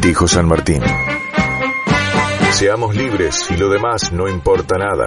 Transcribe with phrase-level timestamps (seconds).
[0.00, 0.82] dijo San Martín.
[2.52, 5.06] Seamos libres y lo demás no importa nada.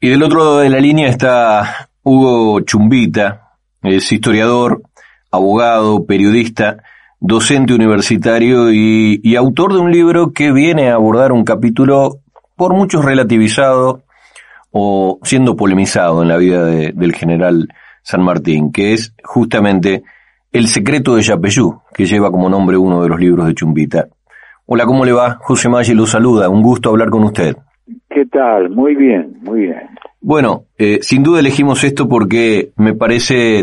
[0.00, 4.82] Y del otro lado de la línea está Hugo Chumbita, es historiador,
[5.30, 6.82] abogado, periodista,
[7.20, 12.20] docente universitario y, autor de un libro que viene a abordar un capítulo
[12.56, 14.02] por muchos relativizado
[14.70, 17.68] o siendo polemizado en la vida del general
[18.02, 20.04] San Martín, que es justamente
[20.50, 24.08] El secreto de Yapeyú, que lleva como nombre uno de los libros de Chumbita.
[24.64, 25.38] Hola, ¿cómo le va?
[25.42, 27.54] José Maggi lo saluda, un gusto hablar con usted.
[28.08, 28.70] ¿Qué tal?
[28.70, 29.90] Muy bien, muy bien.
[30.20, 33.62] Bueno, eh, sin duda elegimos esto porque me parece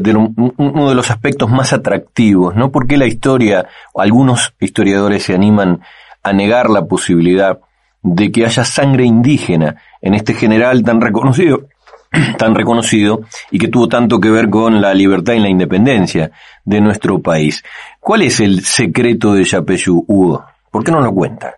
[0.58, 2.72] uno de los aspectos más atractivos, ¿no?
[2.72, 5.82] Porque la historia, algunos historiadores se animan
[6.22, 7.60] a negar la posibilidad
[8.04, 11.68] de que haya sangre indígena en este general tan reconocido,
[12.38, 16.32] tan reconocido y que tuvo tanto que ver con la libertad y la independencia
[16.64, 17.64] de nuestro país.
[18.00, 20.46] ¿Cuál es el secreto de Yapeyú, Hugo?
[20.72, 21.56] ¿Por qué no lo cuenta?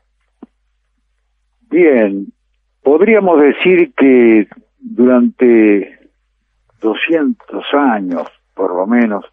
[1.69, 2.27] Bien,
[2.81, 4.47] podríamos decir que
[4.80, 5.97] durante
[6.81, 9.25] 200 años, por lo menos.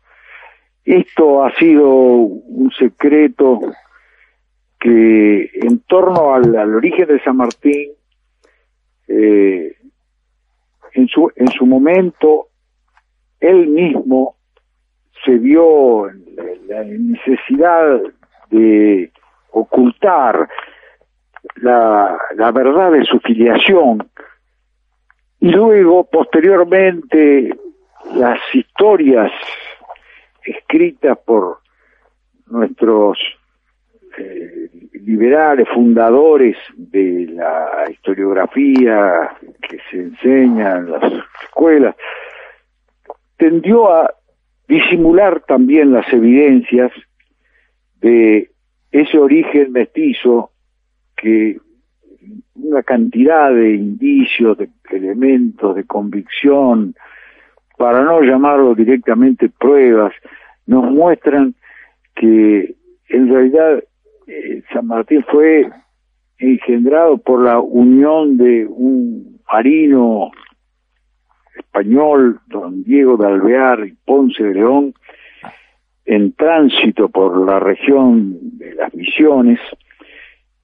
[0.85, 3.61] Esto ha sido un secreto
[4.79, 7.91] que en torno al, origen de San Martín,
[9.09, 9.77] eh,
[10.95, 12.49] en, su, en su momento,
[13.41, 14.37] él mismo
[15.25, 16.07] se vio
[16.69, 18.01] la necesidad
[18.51, 19.13] de
[19.51, 20.49] ocultar
[21.57, 24.09] la, la verdad de su filiación.
[25.41, 27.55] Y luego, posteriormente,
[28.15, 29.33] las historias
[30.45, 31.59] escritas por
[32.47, 33.19] nuestros
[34.19, 34.71] eh,
[35.05, 41.95] liberales, fundadores de la historiografía que se enseña en las escuelas,
[43.37, 44.15] tendió a
[44.67, 46.91] disimular también las evidencias
[48.01, 48.51] de
[48.91, 50.51] ese origen mestizo
[51.17, 51.59] que
[52.55, 56.95] una cantidad de indicios, de elementos, de convicción,
[57.77, 60.13] para no llamarlo directamente pruebas,
[60.67, 61.55] nos muestran
[62.15, 62.75] que
[63.09, 63.83] en realidad
[64.27, 65.71] eh, San Martín fue
[66.39, 70.31] engendrado por la unión de un marino
[71.57, 74.95] español, don Diego de Alvear y Ponce de León,
[76.05, 79.61] en tránsito por la región de las misiones,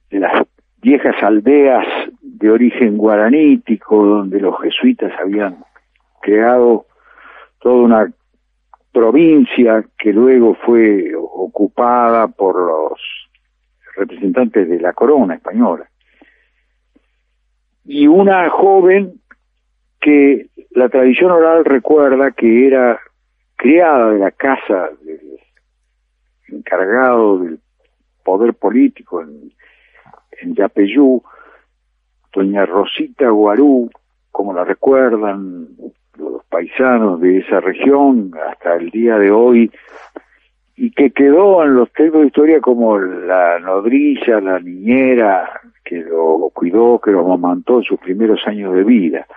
[0.09, 0.47] de las
[0.81, 1.85] viejas aldeas
[2.21, 5.63] de origen guaranítico, donde los jesuitas habían
[6.21, 6.85] creado
[7.59, 8.13] toda una
[8.91, 12.99] provincia que luego fue ocupada por los
[13.95, 15.89] representantes de la corona española.
[17.85, 19.21] Y una joven
[19.99, 22.99] que la tradición oral recuerda que era
[23.55, 25.39] criada de la casa del
[26.47, 27.59] encargado del
[28.23, 29.51] poder político en
[30.41, 31.21] en Yapeyú,
[32.33, 33.89] doña Rosita Guarú,
[34.31, 35.67] como la recuerdan
[36.17, 39.71] los paisanos de esa región hasta el día de hoy,
[40.75, 46.49] y que quedó en los textos de historia como la nodrilla, la niñera, que lo
[46.53, 49.27] cuidó, que lo amamantó en sus primeros años de vida.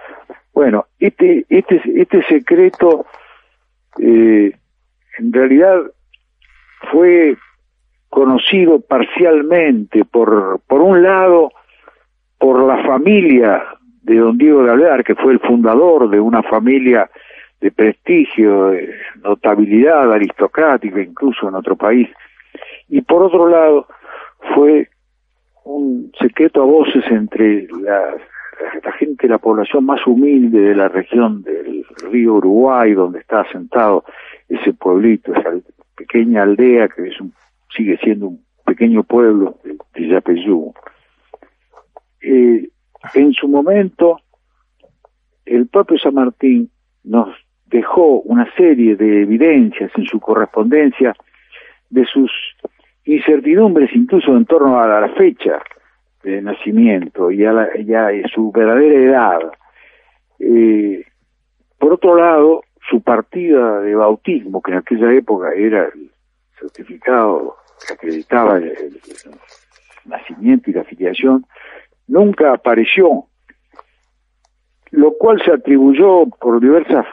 [0.53, 3.07] Bueno, este, este, este secreto
[3.99, 4.53] eh,
[5.19, 5.81] en realidad
[6.93, 7.37] fue
[8.09, 11.51] conocido parcialmente por, por un lado,
[12.39, 13.65] por la familia
[14.03, 17.11] de don Diego de Alvear, que fue el fundador de una familia
[17.65, 22.11] de prestigio, de notabilidad aristocrática, incluso en otro país,
[22.91, 23.87] y por otro lado
[24.55, 24.91] fue
[25.65, 31.87] un secreto a voces entre la, gente, la población más humilde de la región del
[32.11, 34.05] río Uruguay, donde está asentado
[34.47, 35.51] ese pueblito, esa
[35.97, 37.33] pequeña aldea que es un
[37.75, 39.57] sigue siendo un pequeño pueblo
[39.95, 40.75] de Yapeyú.
[42.21, 42.69] Eh,
[43.15, 44.21] en su momento,
[45.47, 46.71] el propio San Martín
[47.05, 47.44] nos
[47.75, 51.13] dejó una serie de evidencias en su correspondencia
[51.91, 52.31] de sus
[53.05, 55.61] incertidumbres incluso en torno a la fecha
[56.23, 57.69] de nacimiento y a, la,
[58.33, 59.53] su verdadera edad.
[60.39, 61.05] Eh,
[61.77, 66.13] por otro lado, su partida de bautismo, que en aquella época era el
[66.61, 67.57] certificado
[67.87, 69.01] que acreditaba el,
[70.05, 71.45] nacimiento y la afiliación,
[72.07, 73.25] nunca apareció,
[74.93, 77.07] lo cual se atribuyó por diversas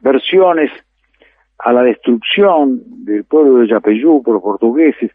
[0.00, 0.70] versiones
[1.58, 5.10] a la destrucción del pueblo de Yapeyú por los portugueses,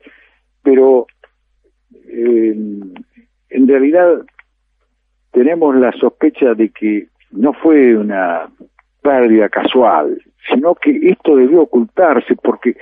[0.62, 1.07] pero
[2.07, 2.56] eh,
[3.50, 4.25] en realidad
[5.31, 8.50] tenemos la sospecha de que no fue una
[9.01, 12.75] pérdida casual, sino que esto debió ocultarse porque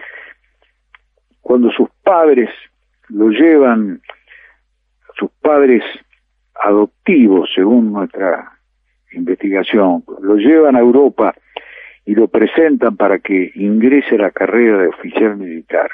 [1.42, 2.50] cuando sus padres
[3.09, 4.01] lo llevan,
[5.18, 5.83] sus padres
[6.56, 8.51] adoptivos, según nuestra
[9.13, 11.33] investigación, lo llevan a Europa
[12.06, 15.89] y lo presentan para que ingrese a la carrera de oficial militar.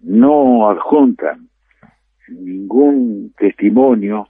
[0.00, 1.48] No adjuntan
[2.28, 4.28] ningún testimonio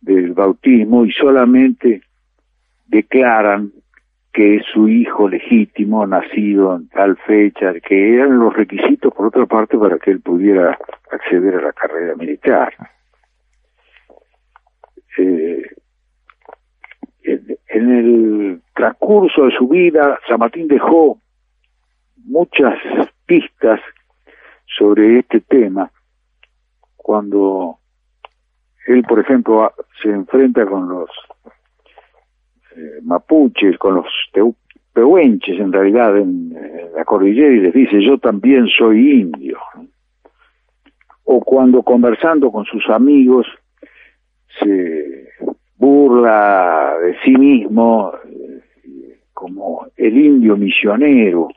[0.00, 2.02] del bautismo y solamente
[2.86, 3.72] declaran
[4.32, 9.46] que es su hijo legítimo, nacido en tal fecha, que eran los requisitos, por otra
[9.46, 10.78] parte, para que él pudiera
[11.10, 12.72] acceder a la carrera militar.
[15.18, 15.62] Eh,
[17.22, 21.18] en el transcurso de su vida, San Martín dejó
[22.24, 22.74] muchas
[23.26, 23.80] pistas
[24.78, 25.90] sobre este tema.
[26.96, 27.78] Cuando
[28.86, 29.72] él, por ejemplo,
[30.02, 31.10] se enfrenta con los
[32.76, 34.06] eh, mapuches, con los
[34.92, 36.54] pehuenches en realidad en,
[36.94, 39.58] la cordillera y les dice yo también soy indio.
[41.24, 43.46] O cuando conversando con sus amigos
[44.58, 45.19] se
[45.80, 48.12] burla de sí mismo
[49.32, 51.48] como el indio misionero.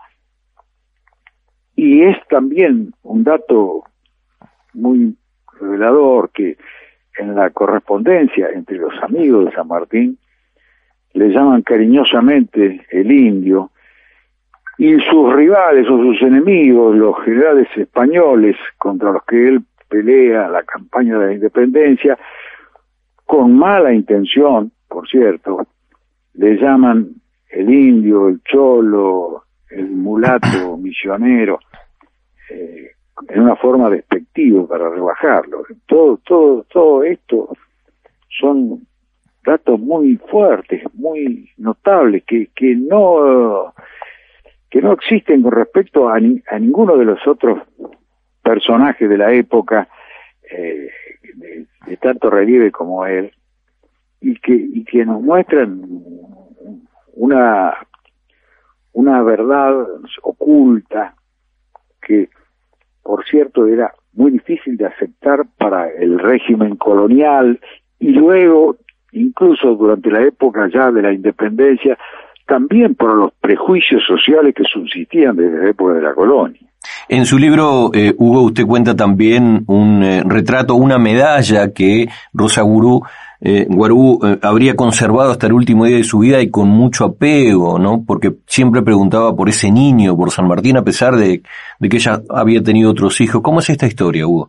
[1.76, 3.84] Y es también un dato
[4.74, 5.16] muy
[5.60, 6.58] revelador que
[7.18, 10.18] en la correspondencia entre los amigos de San Martín
[11.14, 13.72] le llaman cariñosamente el indio,
[14.78, 20.64] y sus rivales o sus enemigos, los generales españoles contra los que él pelea la
[20.64, 22.18] campaña de la independencia,
[23.26, 25.66] con mala intención, por cierto,
[26.34, 27.10] le llaman
[27.50, 31.60] el indio, el cholo, el mulato misionero,
[32.50, 32.92] eh,
[33.30, 35.64] en una forma despectiva para rebajarlo.
[35.86, 37.56] Todo, todo, todo esto
[38.40, 38.86] son
[39.46, 43.74] datos muy fuertes, muy notables, que, que no
[44.70, 47.60] que no existen con respecto a, a ninguno de los otros
[48.42, 49.88] personajes de la época
[50.50, 50.90] eh,
[51.36, 53.32] de, tanto relieve como él
[54.22, 55.82] y que y que nos muestran
[57.14, 57.74] una
[58.94, 59.86] una verdad
[60.22, 61.16] oculta
[62.02, 62.30] que
[63.02, 67.60] por cierto era muy difícil de aceptar para el régimen colonial
[68.00, 68.78] y luego
[69.14, 71.98] incluso durante la época ya de la independencia,
[72.46, 76.60] también por los prejuicios sociales que subsistían desde la época de la colonia.
[77.10, 82.62] En su libro, eh, Hugo, usted cuenta también un eh, retrato, una medalla que Rosa
[82.62, 83.04] Gurú,
[83.46, 87.04] eh, Guarú eh, habría conservado hasta el último día de su vida y con mucho
[87.04, 88.02] apego, ¿no?
[88.08, 91.42] Porque siempre preguntaba por ese niño, por San Martín, a pesar de,
[91.82, 93.42] que ella había tenido otros hijos.
[93.42, 94.48] ¿Cómo es esta historia, Hugo?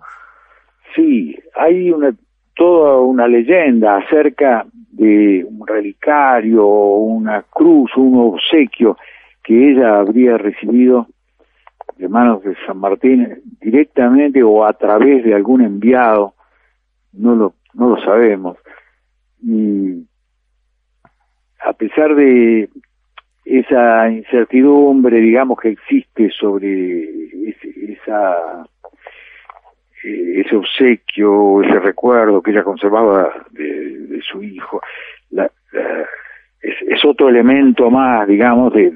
[0.95, 2.15] Sí, hay una
[2.55, 8.97] toda una leyenda acerca de un relicario, una cruz, un obsequio
[9.43, 11.09] que ella habría recibido
[11.97, 16.35] de manos de San Martín directamente o a través de algún enviado,
[17.13, 18.59] no lo, no lo sabemos.
[19.43, 20.07] Y
[21.65, 22.69] a pesar de
[23.45, 27.05] esa incertidumbre, digamos, que existe sobre
[27.93, 28.65] esa
[30.05, 34.81] eh, ese obsequio, ese recuerdo que ella conservaba de, su hijo,
[36.61, 38.91] es, otro elemento más, digamos, de,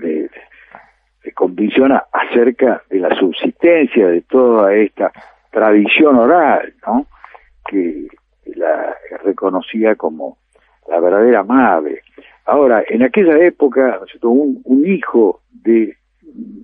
[2.13, 5.13] acerca de la subsistencia de toda esta
[5.51, 7.07] tradición oral, ¿no?
[7.69, 8.09] Que
[8.55, 10.39] la reconocía como
[10.89, 12.03] la verdadera madre.
[12.47, 15.97] Ahora, en aquella época, un, un hijo de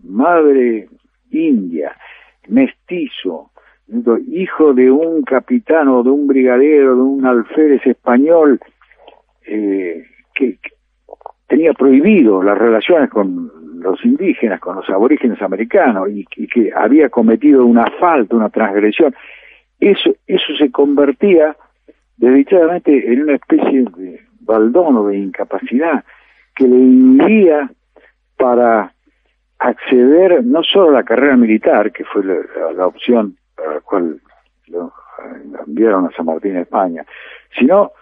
[0.04, 0.88] madre
[1.30, 1.96] india,
[2.48, 3.50] mestizo,
[4.28, 8.60] hijo de un capitán o de un brigadero, de un alférez español,
[9.46, 10.04] eh,
[10.34, 10.58] que,
[11.46, 13.50] tenía prohibido las relaciones con
[13.84, 19.14] los indígenas, con los aborígenes americanos, y, que había cometido una falta, una transgresión,
[19.78, 21.56] eso, eso se convertía
[22.16, 26.04] desdichadamente en una especie de baldono de incapacidad
[26.54, 27.70] que le inhibía
[28.36, 28.92] para
[29.58, 34.20] acceder no solo a la carrera militar, que fue la opción para la cual
[34.68, 34.92] lo
[35.66, 37.04] enviaron a San Martín, España,
[37.58, 37.92] sino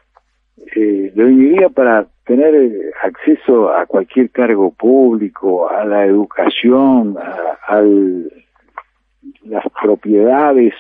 [0.75, 7.83] eh, lo inhibía para tener eh, acceso a cualquier cargo público, a la educación, a,
[9.45, 10.75] las propiedades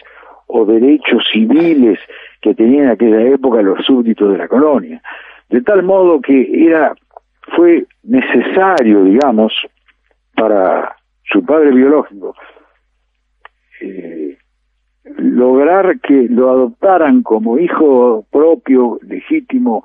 [0.46, 1.98] o derechos civiles
[2.40, 5.02] que tenían en aquella época los súbditos de la colonia.
[5.48, 6.94] De tal modo que era,
[7.56, 9.52] fue necesario, digamos,
[10.34, 12.34] para su padre biológico,
[15.42, 19.84] lograr que lo adoptaran como hijo propio, legítimo,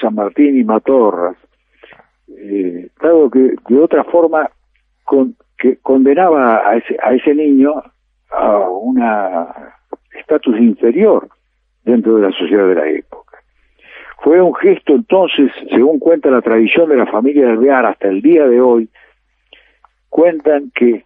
[0.00, 1.36] San Martín y Matorras,
[2.28, 4.50] eh, dado que de otra forma
[5.58, 7.82] que condenaba a ese, a ese niño
[8.30, 9.74] a una
[10.18, 11.28] estatus inferior
[11.84, 13.38] dentro de la sociedad de la época.
[14.22, 18.22] Fue un gesto entonces, según cuenta la tradición de la familia de Alvear hasta el
[18.22, 18.88] día de hoy,
[20.08, 21.04] cuentan que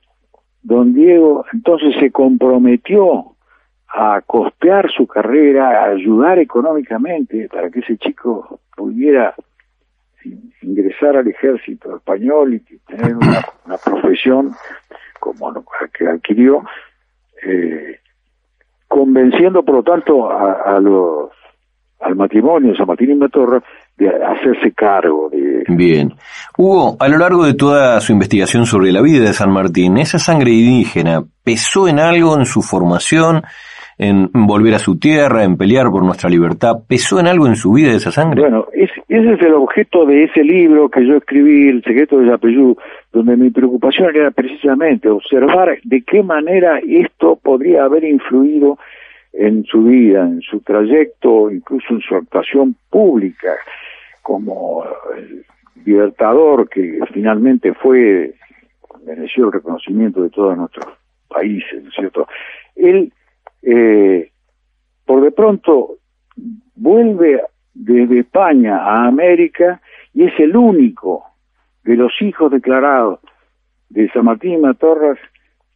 [0.63, 3.37] don Diego entonces se comprometió
[3.89, 9.35] a costear su carrera, a ayudar económicamente para que ese chico pudiera
[10.63, 14.53] ingresar al ejército español y tener una, profesión
[15.21, 15.63] como la
[15.93, 16.65] que adquirió,
[17.43, 17.99] eh,
[18.87, 21.31] convenciendo por lo tanto a, los
[22.01, 23.63] al matrimonio San Martín y Matorra
[23.99, 25.65] de hacerse cargo de...
[25.69, 26.15] Bien.
[26.57, 30.19] Hugo, a lo largo de toda su investigación sobre la vida de San Martín, ¿esa
[30.19, 33.43] sangre indígena pesó en algo en su formación,
[33.99, 36.77] en volver a su tierra, en pelear por nuestra libertad?
[36.89, 38.43] ¿Pesó en algo en su vida esa sangre?
[38.43, 42.77] Bueno, ese es el objeto de ese libro que yo escribí, El secreto de Yapeyú,
[43.13, 48.79] donde mi preocupación era precisamente observar de qué manera esto podría haber influido
[49.33, 53.55] en su vida, en su trayecto, incluso en su actuación pública
[54.29, 54.85] como
[55.17, 55.47] el
[55.87, 58.35] libertador que finalmente fue,
[59.07, 60.87] mereció el reconocimiento de todos nuestros
[61.29, 62.29] países, ¿no es cierto?
[62.77, 63.11] Él,
[63.63, 64.31] eh,
[65.07, 65.97] por de pronto,
[66.77, 67.41] vuelve
[67.73, 69.81] desde España a América
[70.13, 71.25] y es el único
[71.85, 73.21] de los hijos declarados
[73.89, 75.19] de San Martín y Matorras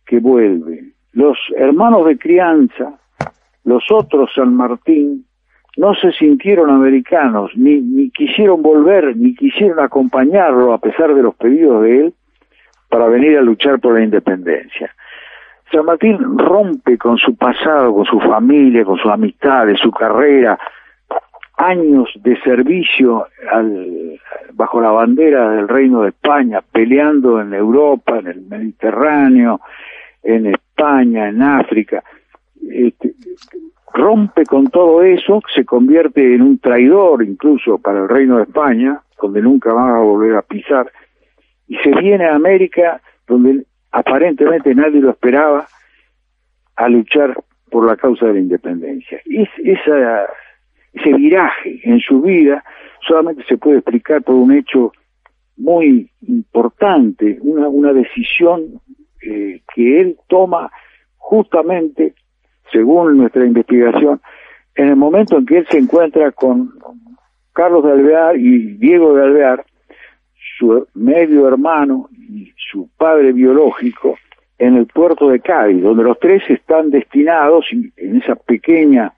[0.04, 0.92] que vuelve.
[1.12, 3.00] Los hermanos de crianza,
[3.64, 5.24] los otros San Martín,
[5.76, 11.34] no se sintieron americanos, ni, ni quisieron volver, ni quisieron acompañarlo a pesar de los
[11.34, 12.14] pedidos de él
[12.88, 14.94] para venir a luchar por la independencia.
[15.72, 20.58] San Martín rompe con su pasado, con su familia, con sus amistades, su carrera,
[21.56, 24.20] años de servicio al,
[24.52, 29.60] bajo la bandera del Reino de España, peleando en Europa, en el Mediterráneo,
[30.22, 32.04] en España, en África.
[32.72, 33.14] Este,
[33.92, 39.00] rompe con todo eso, se convierte en un traidor incluso para el Reino de España,
[39.20, 40.90] donde nunca va a volver a pisar,
[41.68, 45.66] y se viene a América, donde aparentemente nadie lo esperaba,
[46.76, 47.36] a luchar
[47.70, 49.20] por la causa de la independencia.
[49.26, 50.26] Y esa,
[50.92, 52.64] ese viraje en su vida
[53.06, 54.92] solamente se puede explicar por un hecho
[55.56, 58.80] muy importante, una, una decisión
[59.22, 60.70] eh, que él toma
[61.18, 62.14] justamente
[62.72, 64.20] según nuestra investigación,
[64.74, 66.72] en el momento en que él se encuentra con
[67.52, 69.64] Carlos de Alvear y Diego de Alvear,
[70.58, 74.16] su medio hermano y su padre biológico,
[74.58, 79.12] en el puerto de Cádiz, donde los tres están destinados en esa pequeña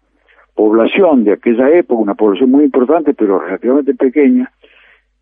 [0.54, 4.50] población de aquella época, una población muy importante pero relativamente pequeña,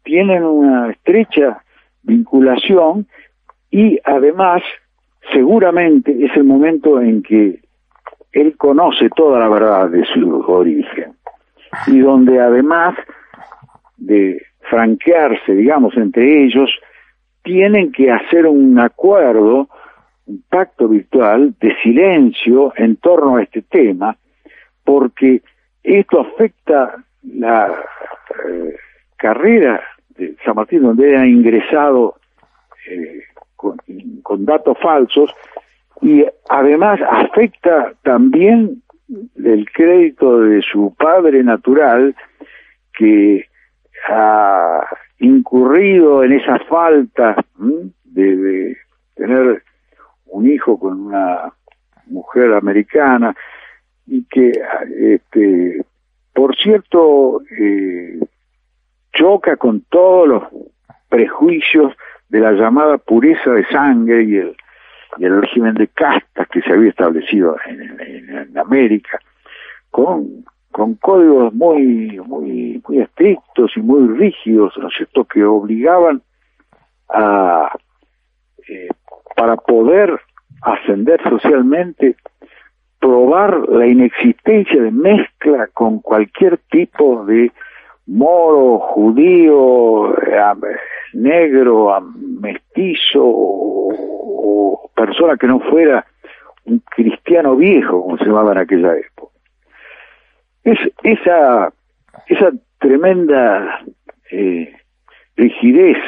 [0.04, 1.64] tienen una estrecha
[2.02, 3.06] vinculación
[3.70, 4.62] y además
[5.32, 7.61] seguramente es el momento en que
[8.32, 11.14] él conoce toda la verdad de su origen.
[11.86, 12.94] Y donde además
[13.96, 16.70] de franquearse, digamos, entre ellos,
[17.42, 19.68] tienen que hacer un acuerdo,
[20.26, 24.16] un pacto virtual de silencio en torno a este tema,
[24.84, 25.42] porque
[25.82, 27.68] esto afecta la
[28.48, 28.76] eh,
[29.16, 29.82] carrera
[30.16, 32.16] de San Martín, donde ha ingresado
[32.88, 33.22] eh,
[33.56, 35.32] con datos falsos,
[36.02, 38.82] y además afecta también
[39.36, 42.14] el crédito de su padre natural
[42.98, 43.46] que
[44.08, 44.84] ha
[45.20, 47.36] incurrido en esa falta
[48.04, 48.76] de,
[49.14, 49.62] tener
[50.26, 51.52] un hijo con una
[52.06, 53.36] mujer americana
[54.06, 54.50] y que
[54.98, 55.84] este
[56.34, 58.18] por cierto eh,
[59.12, 60.42] choca con todos los
[61.08, 61.92] prejuicios
[62.28, 64.56] de la llamada pureza de sangre y el
[65.18, 69.18] y el régimen de castas que se había establecido en, América,
[69.90, 76.22] con, con códigos muy, muy, muy estrictos y muy rígidos, ¿no es cierto?, que obligaban
[77.08, 77.70] a,
[78.68, 78.88] eh,
[79.36, 80.20] para poder
[80.62, 82.16] ascender socialmente,
[83.00, 87.50] probar la inexistencia de mezcla con cualquier tipo de
[88.06, 90.38] moro, judío, eh,
[91.14, 92.00] negro,
[92.40, 96.06] mestizo o, persona que no fuera
[96.64, 99.32] un cristiano viejo, como se llamaba en aquella época.
[100.64, 101.72] Es, esa,
[102.28, 103.80] esa tremenda
[104.30, 104.72] eh,
[105.36, 105.98] rigidez,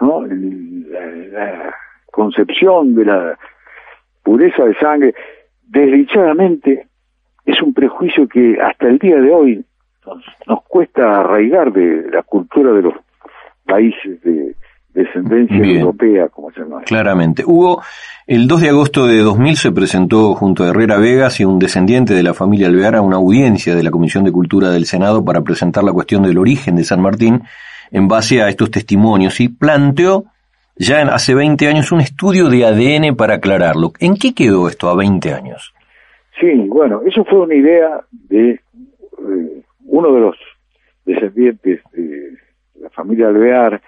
[0.00, 0.24] ¿no?
[0.26, 1.74] La,
[2.12, 3.38] concepción de la
[4.22, 5.14] pureza de sangre,
[5.68, 6.86] desdichadamente
[7.44, 9.64] es un prejuicio que hasta el día de hoy
[10.06, 12.94] nos, nos cuesta arraigar de la cultura de los
[13.66, 14.54] países de,
[14.96, 16.82] descendencia europea, como se llama.
[16.82, 17.44] Claramente.
[17.44, 17.82] Hugo,
[18.26, 22.14] el 2 de agosto de 2000 se presentó junto a Herrera Vegas y un descendiente
[22.14, 25.42] de la familia Alvear a una audiencia de la Comisión de Cultura del Senado para
[25.42, 27.42] presentar la cuestión del origen de San Martín
[27.92, 30.24] en base a estos testimonios y planteó
[30.76, 33.92] ya hace 20 años un estudio de ADN para aclararlo.
[34.00, 35.74] ¿En qué quedó esto a 20 años?
[36.40, 40.36] Sí, bueno, eso fue una idea de eh, uno de los
[41.04, 42.45] descendientes de
[42.80, 43.80] la familia Alvear.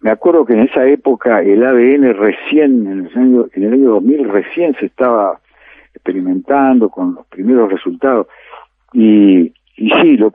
[0.00, 3.90] Me acuerdo que en esa época el ADN recién, en el año, en el año
[3.90, 5.40] 2000, recién se estaba
[5.94, 8.26] experimentando con los primeros resultados.
[8.92, 10.32] Y, y sí, lo,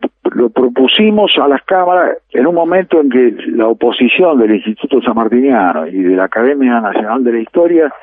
[0.49, 5.87] propusimos a las cámaras en un momento en que la oposición del Instituto San Martiniano
[5.87, 7.93] y de la Academia Nacional de la Historia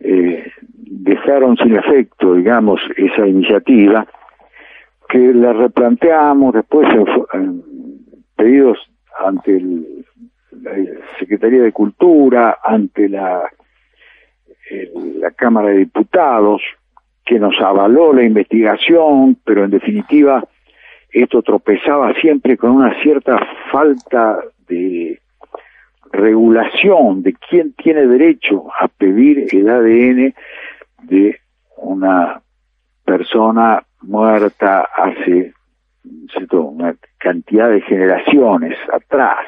[0.00, 4.06] eh, dejaron sin efecto, digamos, esa iniciativa,
[5.08, 6.88] que la replanteamos después
[7.34, 7.62] en,
[8.36, 8.78] pedidos
[9.24, 9.60] ante
[10.62, 10.72] la
[11.18, 13.48] Secretaría de Cultura, ante la,
[15.18, 16.62] la Cámara de Diputados,
[17.24, 20.44] que nos avaló la investigación, pero en definitiva
[21.12, 23.38] esto tropezaba siempre con una cierta
[23.70, 25.20] falta de
[26.12, 30.34] regulación de quién tiene derecho a pedir el ADN
[31.04, 31.40] de
[31.76, 32.40] una
[33.04, 35.52] persona muerta hace
[36.52, 39.46] una cantidad de generaciones atrás.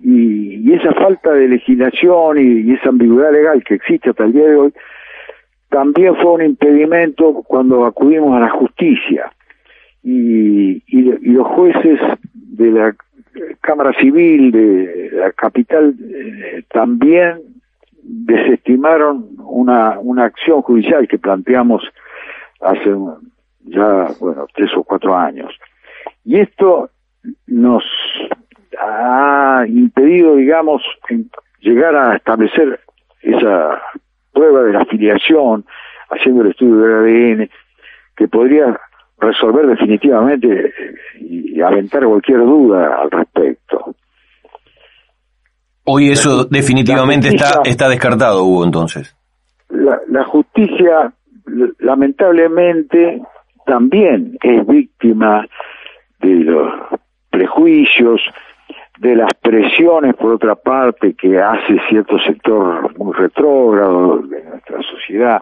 [0.00, 4.56] Y, esa falta de legislación y, esa ambigüedad legal que existe hasta el día de
[4.56, 4.74] hoy,
[5.68, 9.32] también fue un impedimento cuando acudimos a la justicia.
[10.02, 12.00] Y, y, los jueces
[12.34, 12.96] de la
[13.60, 17.40] Cámara Civil de la capital eh, también
[18.02, 21.82] desestimaron una, una acción judicial que planteamos
[22.60, 22.90] hace
[23.64, 25.52] ya, bueno, tres o cuatro años.
[26.24, 26.90] Y esto
[27.46, 27.84] nos
[28.78, 30.82] ha impedido, digamos,
[31.60, 32.80] llegar a establecer
[33.22, 33.82] esa
[34.32, 35.64] prueba de la afiliación,
[36.10, 37.50] haciendo el estudio del ADN,
[38.16, 38.78] que podría
[39.18, 40.72] resolver definitivamente
[41.20, 43.94] y aventar cualquier duda al respecto.
[45.84, 49.16] Hoy eso definitivamente está, está descartado, Hugo, entonces.
[49.68, 51.12] La, la justicia,
[51.78, 53.20] lamentablemente,
[53.70, 55.46] también es víctima
[56.18, 56.72] de los
[57.30, 58.20] prejuicios,
[58.98, 65.40] de las presiones, por otra parte, que hace cierto sector muy retrógrado de nuestra sociedad.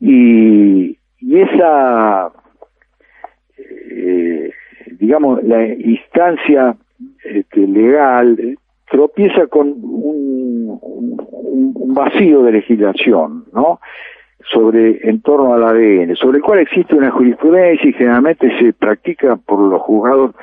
[0.00, 2.30] Y, esa
[3.56, 4.50] eh,
[4.98, 6.76] digamos, la instancia
[7.24, 8.58] este, legal
[8.90, 13.80] tropieza con un, un, vacío de legislación, ¿no?
[14.50, 19.36] Sobre en torno al ADN, sobre el cual existe una jurisprudencia y generalmente se practica
[19.36, 20.34] por los juzgados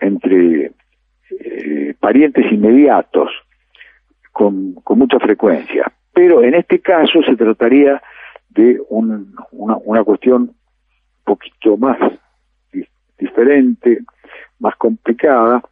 [0.00, 0.72] entre
[1.30, 3.30] eh, parientes inmediatos
[4.32, 5.92] con, con mucha frecuencia.
[6.12, 8.00] Pero en este caso se trataría
[8.50, 10.52] de una, una cuestión
[11.24, 11.98] poquito más
[13.18, 14.00] diferente,
[14.58, 15.62] más complicada,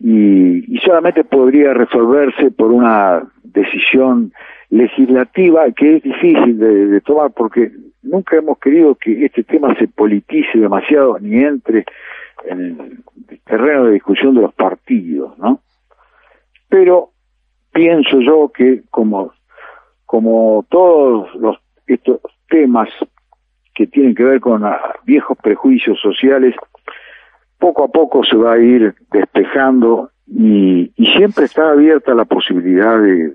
[0.00, 4.32] y, solamente podría resolverse por una decisión
[4.70, 10.58] legislativa que es difícil de, tomar porque nunca hemos querido que este tema se politice
[10.58, 11.84] demasiado ni entre
[12.44, 15.60] en el terreno de discusión de los partidos, ¿no?
[16.68, 17.10] Pero
[17.72, 19.32] pienso yo que como
[20.04, 22.88] como todos los estos temas
[23.74, 26.54] que tienen que ver con ah, viejos prejuicios sociales,
[27.58, 33.32] poco a poco se va a ir despejando y, siempre está abierta la posibilidad de,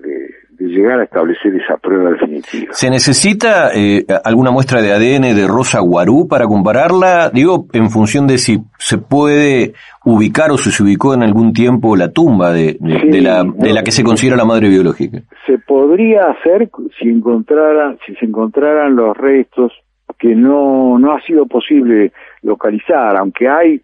[0.58, 2.72] llegar a establecer esa prueba definitiva.
[2.72, 7.30] ¿Se necesita eh, alguna muestra de ADN de Rosa Guarú para compararla?
[7.32, 11.96] Digo, en función de si se puede ubicar o si se ubicó en algún tiempo
[11.96, 15.22] la tumba de, la, de la que se considera la madre biológica.
[15.46, 19.72] Se podría hacer si encontrara, si se encontraran los restos
[20.18, 22.12] que no, no ha sido posible
[22.42, 23.80] localizar, aunque hay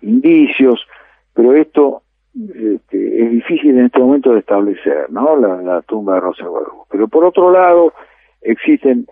[0.00, 0.86] indicios,
[1.34, 2.02] pero esto
[2.34, 5.36] este, es difícil en este momento de establecer, ¿no?
[5.36, 6.86] La, tumba de Rosa Guadalupe.
[6.90, 7.92] Pero por otro lado,
[8.42, 9.06] existen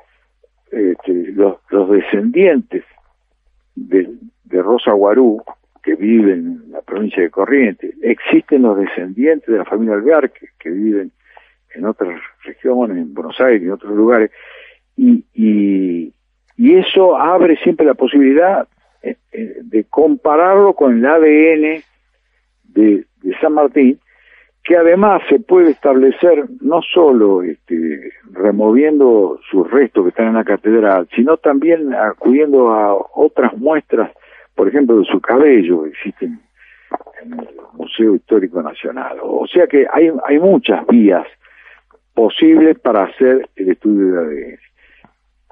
[0.71, 1.59] este, los,
[1.91, 2.85] descendientes
[3.75, 4.09] de,
[4.51, 5.43] Rosa Guarú,
[5.83, 10.49] que viven en la provincia de Corrientes, existen los descendientes de la familia Alvear, que,
[10.59, 11.13] que viven
[11.75, 14.31] en otras regiones, en Buenos Aires y en otros lugares,
[14.97, 16.13] y, y,
[16.57, 18.67] y eso abre siempre la posibilidad
[19.03, 21.83] eh, eh, de compararlo con el ADN
[22.77, 23.07] de,
[23.41, 23.99] San Martín,
[24.63, 30.45] que además se puede establecer no solo este, removiendo sus restos que están en la
[30.45, 34.13] catedral, sino también acudiendo a otras muestras,
[34.55, 36.41] por ejemplo, de su cabello, existen
[37.23, 39.19] en el Museo Histórico Nacional.
[39.23, 41.27] O sea que hay, hay muchas vías
[42.15, 44.59] posibles para hacer el estudio de ADN.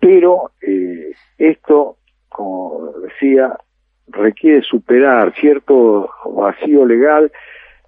[0.00, 1.96] Pero eh, esto,
[2.28, 3.56] como decía,
[4.08, 7.30] requiere superar cierto vacío legal,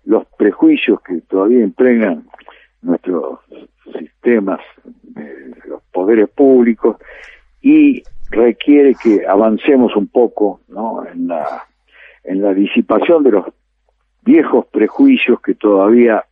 [0.04, 2.26] los prejuicios que todavía impregnan
[2.82, 3.40] nuestros
[3.98, 6.96] sistemas, de los poderes públicos,
[7.60, 11.04] y requiere que avancemos un poco ¿no?
[11.06, 11.64] en, la,
[12.24, 13.46] en la disipación de los
[14.22, 16.24] viejos prejuicios que todavía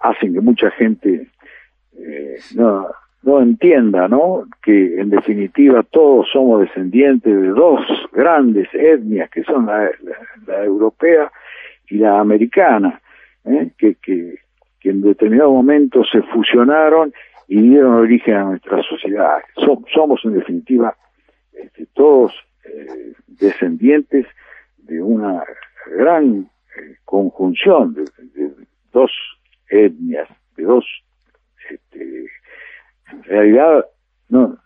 [0.00, 1.28] hacen que mucha gente
[1.96, 2.88] eh, no,
[3.24, 4.44] no entienda, ¿no?
[4.62, 7.80] Que en definitiva todos somos descendientes de dos
[8.12, 9.90] grandes etnias que son la,
[10.62, 11.32] europea
[11.88, 13.00] y la americana,
[13.44, 13.70] ¿eh?
[13.78, 14.38] que, que,
[14.82, 17.14] en determinado momento se fusionaron
[17.48, 19.38] y dieron origen a nuestra sociedad.
[19.94, 20.94] somos en definitiva
[21.54, 22.34] este, todos
[22.66, 24.26] eh, descendientes
[24.76, 25.42] de una
[25.96, 28.02] gran eh, conjunción de,
[28.34, 28.52] de,
[28.92, 29.10] dos
[29.70, 30.84] etnias, de dos
[31.70, 32.26] este,
[33.16, 33.84] en realidad
[34.28, 34.56] no,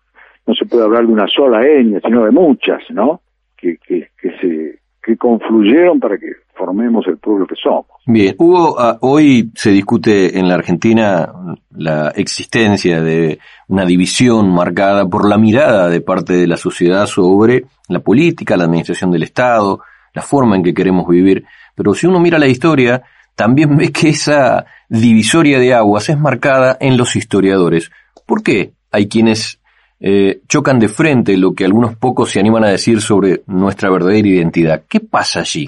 [0.46, 3.20] no se puede hablar de una sola etnia, sino de muchas, ¿no?
[3.56, 7.87] Que, que, que se que confluyeron para que formemos el pueblo que somos.
[8.04, 11.32] Bien, Hugo, ah, hoy se discute en la Argentina
[11.70, 17.64] la existencia de una división marcada por la mirada de parte de la sociedad sobre
[17.88, 19.80] la política, la administración del Estado,
[20.12, 21.44] la forma en que queremos vivir.
[21.74, 23.02] Pero si uno mira la historia,
[23.34, 27.90] también ve que esa divisoria de aguas es marcada en los historiadores.
[28.28, 29.58] ¿Por qué hay quienes
[30.00, 34.28] eh, chocan de frente lo que algunos pocos se animan a decir sobre nuestra verdadera
[34.28, 34.82] identidad?
[34.86, 35.66] ¿Qué pasa allí?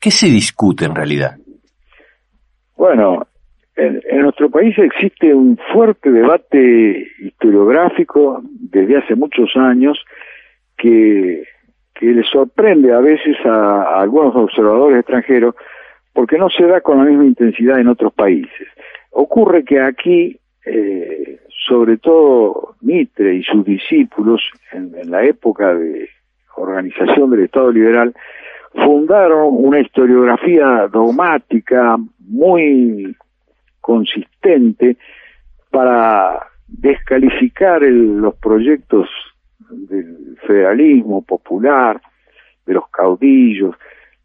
[0.00, 1.36] ¿Qué se discute en realidad?
[2.74, 3.26] Bueno,
[3.76, 10.02] en, nuestro país existe un fuerte debate historiográfico desde hace muchos años
[10.78, 11.42] que,
[11.92, 15.54] que le sorprende a veces a algunos observadores extranjeros
[16.14, 18.68] porque no se da con la misma intensidad en otros países.
[19.10, 24.42] Ocurre que aquí eh, sobre todo Mitre y sus discípulos,
[24.72, 26.08] en, la época de
[26.56, 28.14] organización del Estado liberal,
[28.72, 33.16] fundaron una historiografía dogmática muy
[33.80, 34.96] consistente
[35.70, 39.08] para descalificar los proyectos
[39.70, 42.00] del federalismo popular,
[42.66, 43.74] de los caudillos,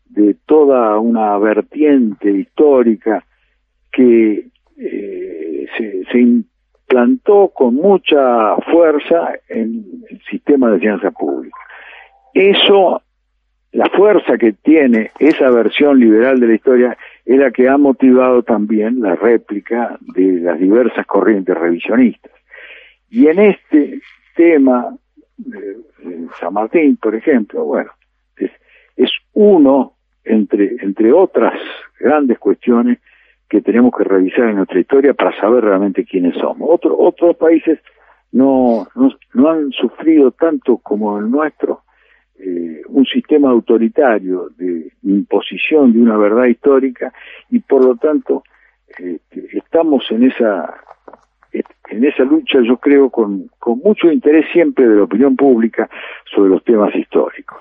[0.05, 3.25] de toda una vertiente histórica
[3.91, 6.19] que eh, se, se,
[6.95, 11.57] implantó con mucha fuerza en el sistema de ciencia pública.
[12.33, 13.01] Eso,
[13.73, 18.43] la fuerza que tiene esa versión liberal de la historia es la que ha motivado
[18.43, 22.31] también la réplica de las diversas corrientes revisionistas.
[23.09, 24.01] Y en este
[24.35, 24.95] tema,
[25.37, 25.77] de,
[26.39, 27.91] San Martín, por ejemplo, bueno,
[28.37, 28.51] es,
[28.95, 31.59] es uno entre, entre otras
[31.99, 32.99] grandes cuestiones
[33.49, 36.67] que tenemos que revisar en nuestra historia para saber realmente quiénes somos.
[36.71, 37.79] Otro, otros países
[38.31, 38.87] no,
[39.33, 41.81] no, han sufrido tanto como el nuestro
[42.37, 47.13] eh, un sistema autoritario de imposición de una verdad histórica
[47.49, 48.43] y por lo tanto
[48.99, 49.19] eh,
[49.53, 50.73] estamos en esa
[51.89, 55.89] en esa lucha yo creo con, con mucho interés siempre de la opinión pública
[56.33, 57.59] sobre los temas históricos.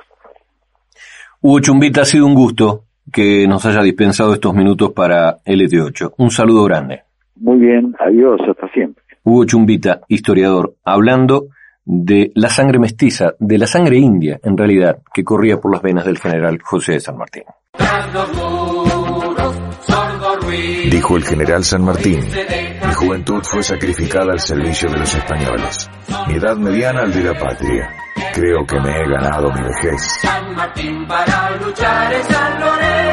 [1.41, 6.15] Hugo Chumbita, ha sido un gusto que nos haya dispensado estos minutos para LT8.
[6.19, 7.03] Un saludo grande.
[7.37, 9.03] Muy bien, adiós, hasta siempre.
[9.25, 11.49] Hugo Chumbita, historiador, hablando
[11.85, 16.05] de la sangre mestiza, de la sangre india, en realidad, que corría por las venas
[16.05, 17.45] del general José de San Martín.
[20.91, 22.21] Dijo el general San Martín,
[22.95, 25.91] mi juventud fue sacrificada al servicio de los españoles,
[26.29, 27.91] mi edad mediana al de la patria.
[28.33, 30.01] Creo que me he ganado mi vejez.
[30.23, 33.04] San Martín para luchar en San Lorenzo,